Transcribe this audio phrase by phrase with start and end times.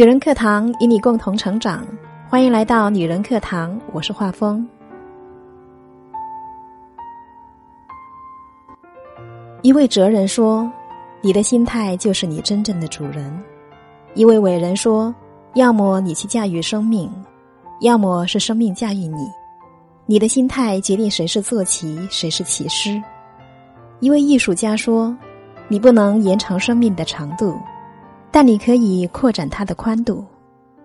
[0.00, 1.86] 女人课堂与你共同成长，
[2.26, 4.66] 欢迎来到女人课堂，我是画风。
[9.60, 10.72] 一位哲人说
[11.20, 13.30] ：“你的心态就是你真正的主人。”
[14.16, 15.14] 一位伟人说
[15.52, 17.12] ：“要么你去驾驭生命，
[17.82, 19.30] 要么是生命驾驭你。
[20.06, 22.98] 你的心态决定谁是坐骑，谁是骑师。”
[24.00, 25.14] 一位艺术家说
[25.68, 27.54] ：“你不能延长生命的长度。”
[28.32, 30.24] 但你可以扩展它的宽度，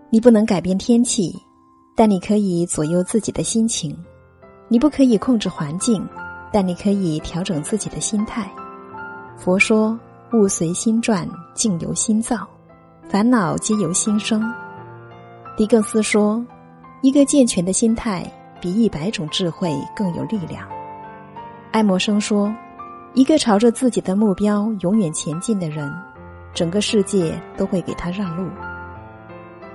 [0.10, 1.32] 你不能改变天气，
[1.96, 3.96] 但你可以左右自己的心情；
[4.68, 6.08] 你不可以控制环境，
[6.52, 8.50] 但你可以调整自己的心态。
[9.38, 9.98] 佛说
[10.34, 12.48] ：“物随心转，境由心造，
[13.08, 14.42] 烦恼皆由心生。”
[15.56, 16.44] 狄更斯说
[17.04, 18.26] ：“一个健全的心态
[18.60, 20.68] 比一百种智慧更有力量。”
[21.72, 22.52] 爱默生说
[23.14, 25.94] ：“一个朝着自己的目标永远前进的人。”
[26.56, 28.50] 整个世界都会给他让路。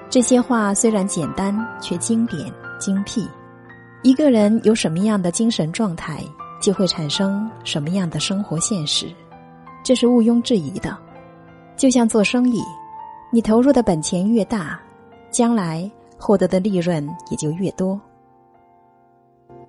[0.08, 3.28] 这些话虽然简单，却经典精辟。
[4.02, 6.24] 一个人有什么样的精神状态，
[6.60, 9.06] 就会产生什么样的生活现实，
[9.84, 10.96] 这是毋庸置疑的。
[11.76, 12.62] 就像做生意，
[13.30, 14.80] 你投入的本钱越大，
[15.30, 18.00] 将来获得的利润也就越多。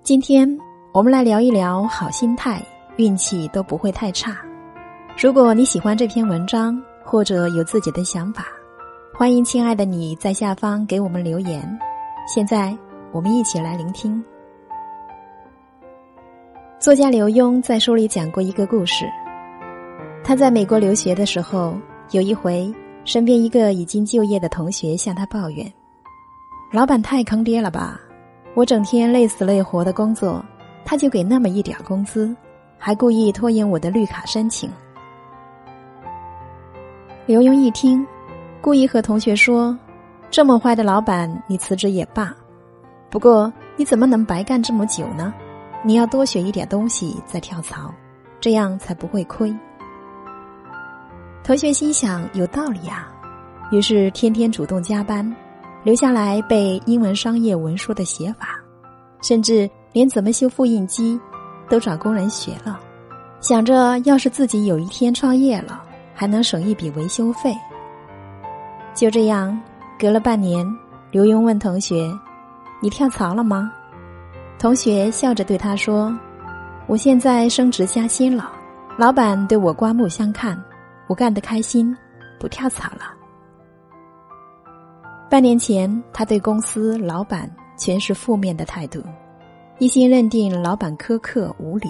[0.02, 0.48] 今天
[0.92, 2.60] 我们来聊一聊好心态，
[2.96, 4.36] 运气都不会太差。
[5.16, 8.46] 如果你喜欢这篇文章，或者有自己的想法，
[9.12, 11.78] 欢迎亲爱的你在下方给我们留言。
[12.26, 12.74] 现在，
[13.12, 14.24] 我们一起来聆听。
[16.80, 19.04] 作家刘墉在书里讲过一个故事。
[20.24, 21.76] 他在美国留学的时候，
[22.12, 22.72] 有一回，
[23.04, 25.70] 身边一个已经就业的同学向他抱怨
[26.72, 28.00] ：“老板太坑爹了吧！
[28.54, 30.42] 我整天累死累活的工作，
[30.82, 32.34] 他就给那么一点工资，
[32.78, 34.70] 还故意拖延我的绿卡申请。”
[37.32, 38.06] 刘墉一听，
[38.60, 39.74] 故意和同学说
[40.30, 42.30] ：“这么坏的老板，你辞职也罢。
[43.08, 45.32] 不过你怎么能白干这么久呢？
[45.82, 47.90] 你要多学一点东西再跳槽，
[48.38, 49.50] 这样才不会亏。”
[51.42, 53.10] 同学心想有道理啊，
[53.70, 55.34] 于是天天主动加班，
[55.84, 58.60] 留下来背英文商业文书的写法，
[59.22, 61.18] 甚至连怎么修复印机
[61.70, 62.78] 都找工人学了，
[63.40, 65.82] 想着要是自己有一天创业了。
[66.14, 67.54] 还能省一笔维修费。
[68.94, 69.58] 就这样，
[69.98, 70.66] 隔了半年，
[71.10, 72.12] 刘墉问同学
[72.82, 73.72] ：“你跳槽了吗？”
[74.58, 76.16] 同学笑着对他说
[76.86, 78.52] ：“我现在升职加薪了，
[78.98, 80.62] 老板对我刮目相看，
[81.08, 81.96] 我干得开心，
[82.38, 83.14] 不跳槽了。”
[85.30, 89.02] 半年前，他对公司老板全是负面的态度，
[89.78, 91.88] 一心认定老板苛刻无理。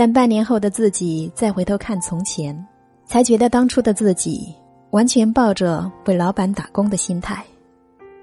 [0.00, 2.56] 但半年后的自己再回头看从前。
[3.04, 4.54] 才觉得当初的自己
[4.92, 7.44] 完全抱着为老板打工的心态，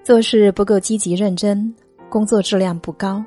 [0.04, 1.72] 做事不够积极认真，
[2.10, 3.24] 工作质量不高，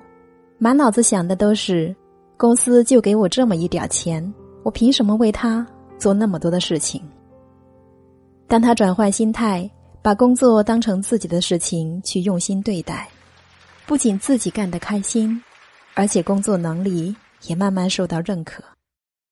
[0.59, 1.95] 满脑子想的都是
[2.37, 4.35] 公司就给我这么一点钱，
[4.65, 5.65] 我凭什么为他
[5.97, 7.01] 做那么多的事情？
[8.49, 9.71] 当他转换心态，
[10.03, 13.09] 把工作当成自己的事情去用心对待，
[13.87, 15.41] 不仅自己干得开心，
[15.95, 17.15] 而且工作能力
[17.47, 18.63] 也慢慢受到认可。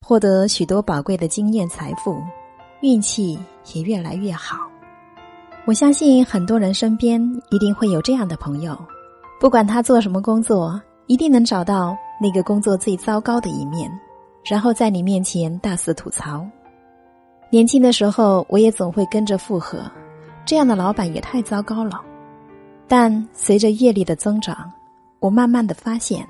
[0.01, 2.17] 获得许多宝贵的经验财富，
[2.81, 3.39] 运气
[3.75, 4.57] 也越来越好。
[5.67, 7.21] 我相信很多人身边
[7.51, 8.79] 一定会有这样的朋友，
[9.39, 13.91] 不管他做什么工作，一定能找到那个工作最糟糕的一面，
[14.45, 16.47] 然后在你面前大肆吐槽。
[17.51, 19.91] 年轻的时候，我也总会跟着附和，
[20.47, 22.01] 这样的老板也太糟糕了。
[22.87, 24.73] 但随着阅历的增长，
[25.19, 26.27] 我慢慢的发现。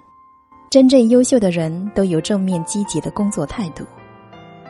[0.71, 3.87] 真正优秀的人都有正面积极的工作态度，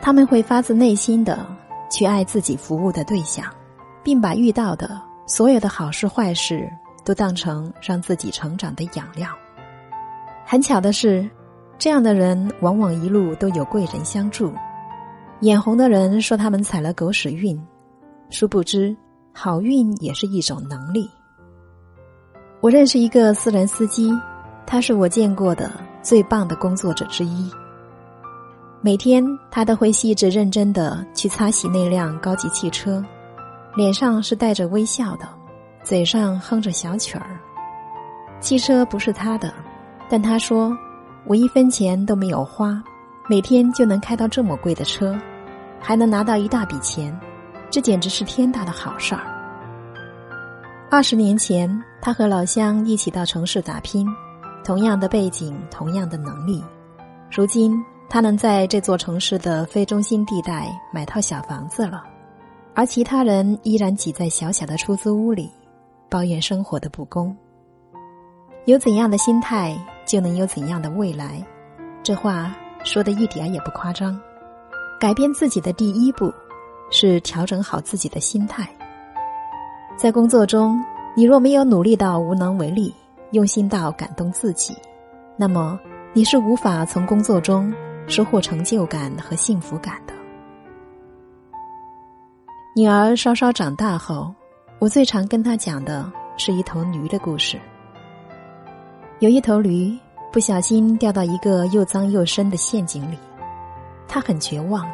[0.01, 1.45] 他们会发自内心的
[1.91, 3.45] 去爱自己服务的对象，
[4.05, 6.71] 并把遇到的所有的好事坏事
[7.05, 9.29] 都当成让自己成长的养料。
[10.47, 11.29] 很巧的是，
[11.79, 14.55] 这样的人往往一路都有贵人相助。
[15.41, 17.61] 眼红的人说他们踩了狗屎运，
[18.31, 18.97] 殊不知
[19.33, 21.11] 好运也是一种能力。
[22.61, 24.13] 我认识一个私人司机，
[24.65, 25.69] 他是我见过的。
[26.09, 27.51] 最棒的工作者之一。
[28.81, 33.05] 每天，他都会细致认真的去擦洗那辆高级汽车，
[33.77, 35.29] 脸上是带着微笑的，
[35.83, 37.39] 嘴上哼着小曲儿。
[38.41, 39.53] 汽车不是他的，
[40.09, 40.75] 但他说
[41.29, 42.83] ：“我一分钱都没有花，
[43.29, 45.15] 每天就能开到这么贵的车，
[45.79, 47.15] 还能拿到一大笔钱，
[47.69, 49.21] 这简直是天大的好事儿。”
[50.91, 51.69] 二十年前，
[52.01, 54.09] 他和老乡一起到城市打拼。
[54.69, 56.63] 同样的背景，同样的能力，
[57.31, 62.05] 如今他能在这座城市的非中心地带买套小房子了，
[62.75, 65.51] 而其他人依然挤在小小的出租屋里，
[66.11, 67.35] 抱怨生活的不公。
[68.67, 69.75] 有怎样的心态，
[70.05, 71.43] 就能有怎样的未来。
[72.03, 72.55] 这话
[72.85, 74.21] 说的一点也不夸张。
[75.01, 76.31] 改变自己的第一步，
[76.91, 78.69] 是调整好自己的心态。
[79.97, 80.79] 在工作中，
[81.17, 82.95] 你若没有努力到无能为力，
[83.33, 84.77] 用心到感动自己，
[85.37, 85.79] 那么
[86.13, 87.73] 你是无法从工作中
[88.07, 90.15] 收获成就感和幸福感的。
[92.75, 94.33] 女儿稍稍长大后，
[94.79, 97.59] 我最常跟她讲的是一头驴的故事。
[99.19, 99.99] 有一头驴
[100.33, 103.19] 不小心掉到一个又脏又深的陷阱里，
[104.07, 104.89] 他很绝望，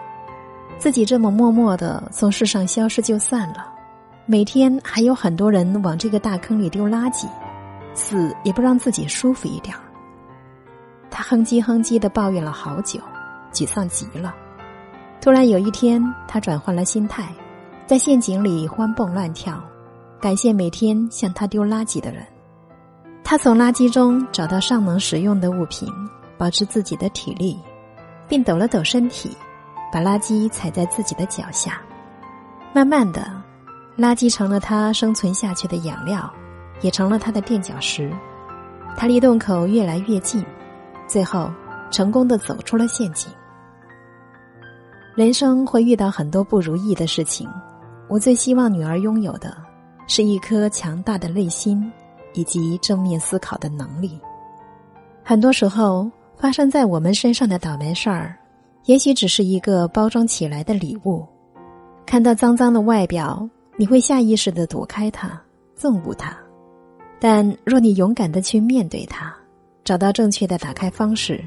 [0.78, 3.72] 自己这么默默的从世上消失就算了，
[4.26, 7.28] 每天还有很多人往这个大坑里丢垃圾，
[7.94, 9.81] 死也不让自己舒服一点儿。
[11.11, 13.00] 他哼唧哼唧的抱怨了好久，
[13.52, 14.35] 沮丧极了。
[15.20, 17.26] 突然有一天，他转换了心态。
[17.87, 19.62] 在陷阱里欢蹦乱跳，
[20.19, 22.26] 感谢每天向他丢垃圾的人。
[23.23, 25.87] 他从垃圾中找到尚能使用的物品，
[26.38, 27.58] 保持自己的体力，
[28.26, 29.37] 并抖了抖身体，
[29.93, 31.79] 把垃圾踩在自己的脚下。
[32.73, 33.31] 慢慢的，
[33.99, 36.32] 垃圾成了他生存下去的养料，
[36.81, 38.11] 也成了他的垫脚石。
[38.97, 40.44] 他离洞口越来越近，
[41.06, 41.50] 最后
[41.91, 43.32] 成功的走出了陷阱。
[45.15, 47.49] 人生会遇到很多不如意的事情。
[48.09, 49.56] 我最希望女儿拥有的，
[50.06, 51.91] 是一颗强大的内心，
[52.35, 54.21] 以及正面思考的能力。
[55.25, 58.37] 很多时候，发生在我们身上的倒霉事儿，
[58.85, 61.26] 也许只是一个包装起来的礼物。
[62.05, 65.41] 看到脏脏的外表，你会下意识的躲开它，
[65.79, 66.37] 憎恶它。
[67.26, 69.35] 但若你勇敢的去面对它，
[69.82, 71.43] 找到正确的打开方式，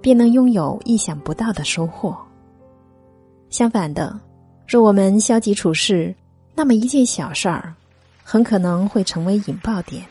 [0.00, 2.18] 便能拥有意想不到的收获。
[3.48, 4.18] 相反的。
[4.66, 6.12] 若我们消极处事，
[6.52, 7.72] 那么一件小事儿，
[8.24, 10.04] 很可能会成为引爆点，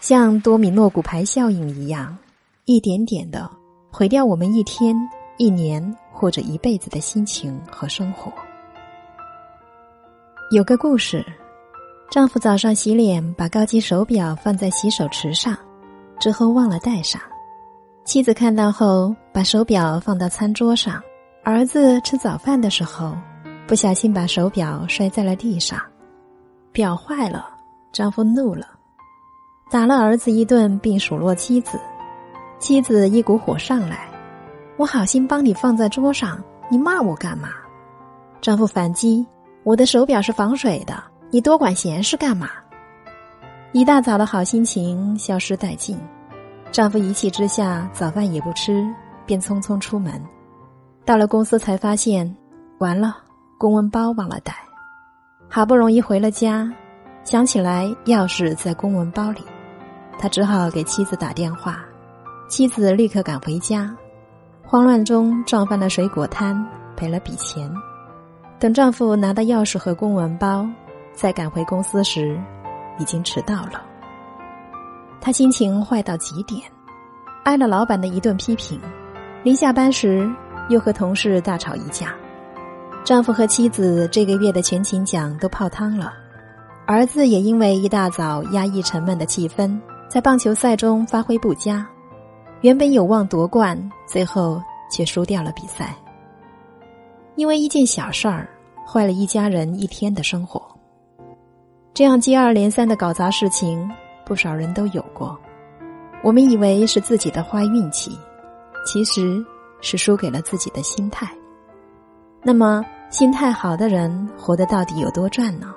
[0.00, 2.16] 像多米诺骨牌效应一样，
[2.64, 3.50] 一点点的
[3.90, 4.96] 毁掉我们一天、
[5.36, 8.32] 一年或者一辈子的心情和生活。
[10.52, 11.22] 有个故事：
[12.10, 15.54] 丈夫早上洗脸，把高级手表放在洗手池上，
[16.18, 17.20] 之后忘了带上。
[18.04, 21.02] 妻子看到后，把手表放到餐桌上。
[21.44, 23.14] 儿子吃早饭的时候。
[23.66, 25.78] 不小心把手表摔在了地上，
[26.72, 27.46] 表坏了，
[27.92, 28.66] 丈夫怒了，
[29.70, 31.78] 打了儿子一顿，并数落妻子。
[32.58, 34.08] 妻子一股火上来
[34.78, 37.50] ：“我好心帮你放在桌上，你骂我干嘛？”
[38.40, 39.26] 丈夫反击
[39.64, 40.94] ：“我的手表是防水的，
[41.30, 42.50] 你多管闲事干嘛？”
[43.72, 45.98] 一大早的好心情消失殆尽，
[46.72, 48.86] 丈夫一气之下早饭也不吃，
[49.26, 50.22] 便匆匆出门。
[51.04, 52.36] 到了公司才发现，
[52.78, 53.16] 完了。
[53.60, 54.54] 公文包忘了带，
[55.48, 56.72] 好不容易回了家，
[57.24, 59.40] 想起来钥匙在公文包里，
[60.16, 61.84] 他只好给妻子打电话。
[62.48, 63.92] 妻子立刻赶回家，
[64.64, 66.64] 慌乱中撞翻了水果摊，
[66.94, 67.68] 赔了笔钱。
[68.60, 70.64] 等丈夫拿到钥匙和公文包，
[71.20, 72.40] 在赶回公司时，
[72.96, 73.82] 已经迟到了。
[75.20, 76.62] 他心情坏到极点，
[77.44, 78.80] 挨了老板的一顿批评，
[79.42, 80.30] 临下班时
[80.68, 82.14] 又和同事大吵一架。
[83.04, 86.12] 丈夫和妻子这个月的全勤奖都泡汤了，
[86.86, 89.76] 儿子也因为一大早压抑沉闷的气氛，
[90.08, 91.84] 在棒球赛中发挥不佳，
[92.60, 95.96] 原本有望夺冠，最后却输掉了比赛。
[97.34, 98.48] 因为一件小事儿，
[98.86, 100.62] 坏了一家人一天的生活。
[101.98, 103.90] 这样接二连三的搞砸事情，
[104.24, 105.36] 不少人都有过。
[106.22, 108.16] 我们以为是自己的坏运气，
[108.86, 109.44] 其实
[109.80, 111.28] 是输给了自己的心态。
[112.40, 112.84] 那么。
[113.10, 115.74] 心态好的人活得到底有多赚呢？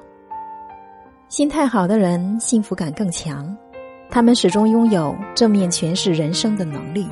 [1.28, 3.58] 心态好的人幸福感更强，
[4.10, 7.08] 他们始终拥有正面诠释人生的能力，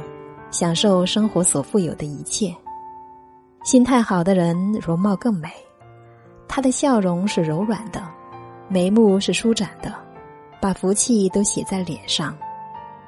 [0.51, 2.55] 享受生活所富有的一切。
[3.63, 5.49] 心态好的人容貌更美，
[6.47, 8.03] 他的笑容是柔软的，
[8.69, 9.91] 眉目是舒展的，
[10.61, 12.37] 把福气都写在脸上，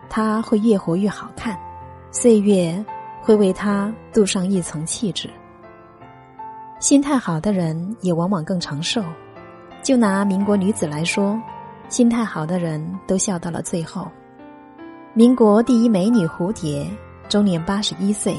[0.09, 1.57] 他会越活越好看，
[2.11, 2.83] 岁月
[3.21, 5.29] 会为他镀上一层气质。
[6.79, 9.03] 心态好的人也往往更长寿。
[9.83, 11.39] 就拿民国女子来说，
[11.89, 14.07] 心态好的人都笑到了最后。
[15.13, 16.87] 民国第一美女蝴蝶
[17.29, 18.35] 终年八十一岁，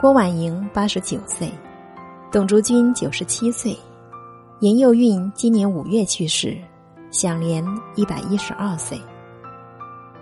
[0.00, 1.50] 郭婉莹八十九岁，
[2.30, 3.76] 董竹君九十七岁，
[4.60, 6.56] 严幼韵今年五月去世，
[7.10, 7.62] 享年
[7.96, 8.98] 一百一十二岁。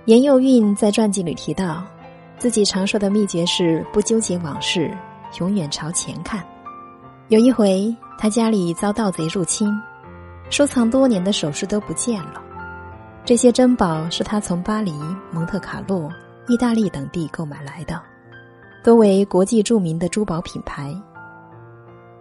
[0.07, 1.85] 严幼韵在传记里提到，
[2.39, 4.91] 自己长寿的秘诀是不纠结往事，
[5.39, 6.43] 永远朝前看。
[7.29, 9.71] 有一回，他家里遭盗贼入侵，
[10.49, 12.43] 收藏多年的首饰都不见了。
[13.27, 14.93] 这些珍宝是他从巴黎、
[15.31, 16.11] 蒙特卡洛、
[16.49, 18.01] 意大利等地购买来的，
[18.83, 20.93] 多为国际著名的珠宝品牌。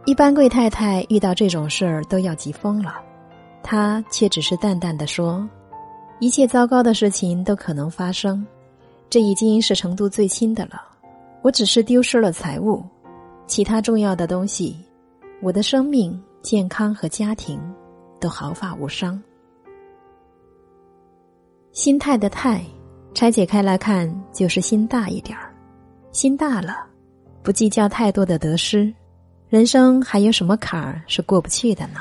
[0.05, 2.95] 一般贵太太遇到这种事儿都要急疯了，
[3.61, 5.47] 她却只是淡淡的说
[6.19, 8.45] ：“一切糟糕的事情都可能发生，
[9.11, 10.81] 这已经是程度最轻的了。
[11.43, 12.83] 我只是丢失了财物，
[13.45, 14.75] 其他重要的东西，
[15.39, 17.61] 我的生命、健康和家庭，
[18.19, 19.21] 都毫发无伤。”
[21.73, 22.63] 心态的“态”，
[23.13, 25.53] 拆解开来看，就是心大一点儿。
[26.11, 26.85] 心大了，
[27.43, 28.93] 不计较太多的得失，
[29.51, 31.99] 人生还有什么坎儿是过不去的呢？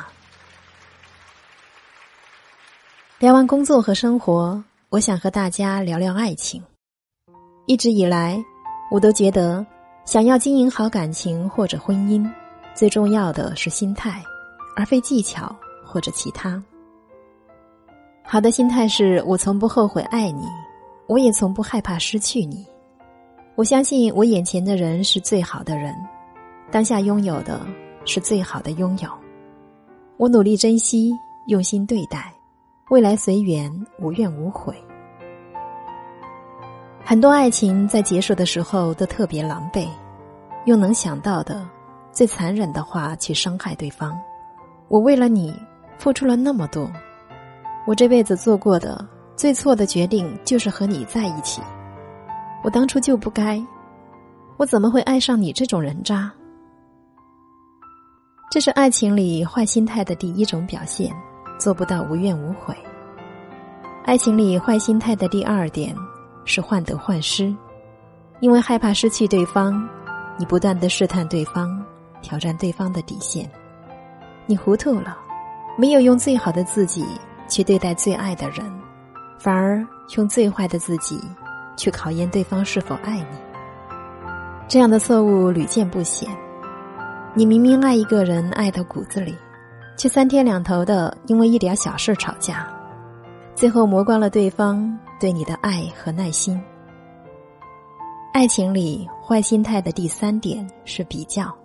[3.18, 6.62] 聊完工作和生活，我想和大家聊聊爱情。
[7.66, 8.40] 一直以来，
[8.88, 9.66] 我都觉得，
[10.04, 12.24] 想要经营好感情或者婚姻，
[12.72, 14.22] 最重要的是心态，
[14.76, 15.52] 而非技巧
[15.84, 16.62] 或者其他。
[18.22, 20.44] 好的心态是我从不后悔爱你，
[21.08, 22.64] 我也从不害怕失去你。
[23.56, 25.92] 我相信我眼前的人是最好的人，
[26.70, 27.66] 当下拥有的
[28.04, 29.10] 是最好的拥有。
[30.16, 31.12] 我努力珍惜，
[31.46, 32.32] 用心对待，
[32.90, 34.74] 未来随缘，无怨无悔。
[37.02, 39.88] 很多爱情在结束的时候都特别狼狈，
[40.66, 41.68] 用能想到的
[42.12, 44.16] 最残忍的话去伤害对方。
[44.88, 45.52] 我为了你
[45.98, 46.90] 付出了那么多。
[47.86, 51.60] 我这辈子做过的最错的决定就是和你在一起，
[52.62, 53.60] 我当初就不该，
[54.58, 56.30] 我怎么会爱上你这种人渣？
[58.50, 61.14] 这是爱情里坏心态的第一种表现，
[61.56, 62.74] 做不到无怨无悔。
[64.04, 65.94] 爱情里坏心态的第二点
[66.44, 67.54] 是患得患失，
[68.40, 69.88] 因为害怕失去对方，
[70.36, 71.80] 你不断的试探对方，
[72.22, 73.48] 挑战对方的底线，
[74.46, 75.16] 你糊涂了，
[75.78, 77.06] 没有用最好的自己。
[77.48, 78.64] 去对待最爱的人，
[79.40, 81.20] 反而用最坏的自己
[81.76, 83.26] 去考验对方是否爱你。
[84.68, 86.30] 这样的错误屡见不鲜。
[87.32, 89.36] 你明明爱一个人爱到骨子里，
[89.96, 92.66] 却三天两头的因为一点小事吵架，
[93.54, 96.60] 最后磨光了对方对你的爱和耐心。
[98.32, 101.56] 爱情里坏心态的第三点是比较，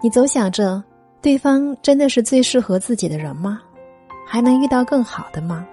[0.00, 0.82] 你总想着
[1.20, 3.60] 对方真的是最适合自己的人吗？
[4.26, 5.64] 还能遇到更好的吗？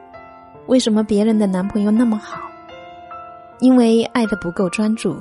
[0.68, 2.42] 为什么别人的男朋友那么好？
[3.60, 5.18] 因为爱的不够专注，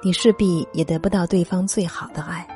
[0.00, 2.46] 你势必也得不到对方最好的爱。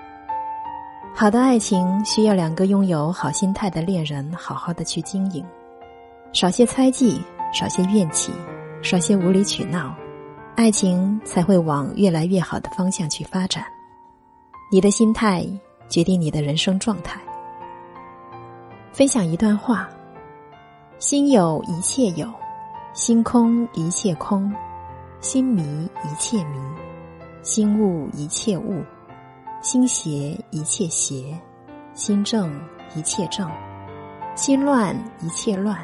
[1.15, 5.45] 好的爱情需要两个拥有好心态的恋人好好的去经营，
[6.33, 7.21] 少些猜忌，
[7.53, 8.33] 少些怨气，
[8.83, 9.95] 少些无理取闹，
[10.57, 13.63] 爱情才会往越来越好的方向去发展。
[14.73, 15.47] 你的心态
[15.89, 17.21] 决定你的人生状态。
[18.93, 19.89] 分享一段话。
[20.99, 22.31] 心有一切有，
[22.93, 24.53] 心空一切空，
[25.21, 25.63] 心迷
[26.05, 26.59] 一切迷，
[27.43, 28.83] 心悟一切悟，
[29.63, 31.39] 心邪一切邪，
[31.93, 32.51] 心正
[32.95, 33.47] 一切正，
[34.35, 35.77] 心乱一切乱，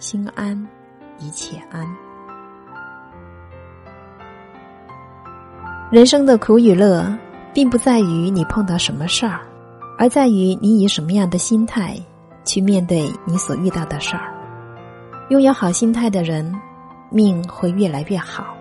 [0.00, 0.68] 心安
[1.20, 1.86] 一切安。
[5.92, 7.06] 人生的苦与乐，
[7.52, 9.40] 并不在于你碰到什么事儿，
[9.96, 11.96] 而在于你以什么样的心态
[12.44, 14.34] 去面对你所遇到的事儿。
[15.30, 16.52] 拥有好心态的人，
[17.10, 18.56] 命会越来越好。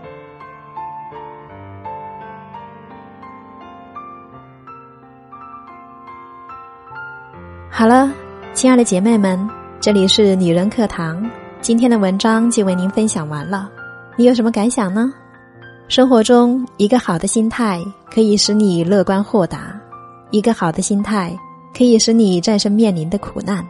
[7.84, 8.10] 好了，
[8.54, 9.38] 亲爱的姐妹们，
[9.82, 13.70] 这里是女人课堂，今天的文章就为您分享完了。
[14.16, 15.13] 你有什么感想呢？
[15.90, 19.78] 生活中，一个好的心态可以使你乐观豁达；
[20.32, 21.38] 一个好的心态
[21.78, 23.62] 可以使你战胜面临的苦难。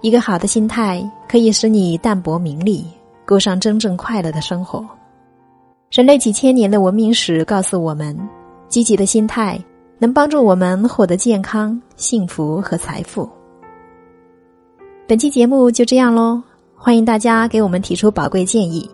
[0.00, 2.84] 一个好的心态可以使你淡泊名利，
[3.24, 4.84] 过上真正快乐的生活。
[5.92, 8.18] 人类几千年的文明史告诉我们，
[8.68, 9.56] 积极的心态
[9.98, 13.30] 能帮助我们获得健康、幸福和财富。
[15.08, 16.42] 本期节目就这样喽，
[16.74, 18.90] 欢迎大家给我们提出宝贵建议。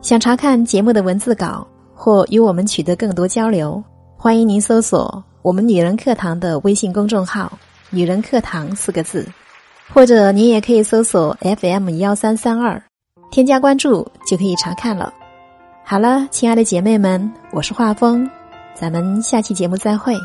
[0.00, 3.84] 想查看节目的文字稿或与我们取得更多交流，
[4.16, 7.52] 欢迎您搜索我们“女人课堂”的微信公众号
[7.90, 9.28] “女人课堂”四个字。
[9.92, 12.82] 或者您也可以搜索 FM 幺三三二，
[13.30, 15.12] 添加关注就可以查看了。
[15.84, 18.26] 好了，亲爱的姐妹们，我是画风，
[18.74, 20.16] 咱们下期节目再会。